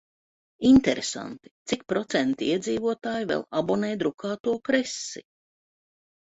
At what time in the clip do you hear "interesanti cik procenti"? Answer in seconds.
0.67-2.47